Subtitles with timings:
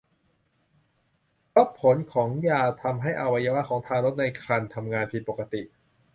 [1.49, 5.61] เพราะผลของยาจะทำให้อวัยวะของทารกในครรภ์ทำงานผิดปกติ